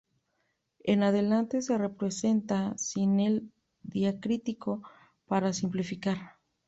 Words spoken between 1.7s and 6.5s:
representa sin el diacrítico para simplificar.